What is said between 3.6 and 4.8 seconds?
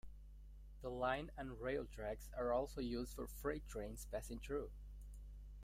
trains passing through.